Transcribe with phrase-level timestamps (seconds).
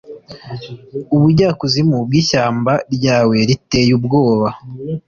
[1.15, 4.49] ubujyakuzimu bw'ishyamba ryawe riteye ubwoba: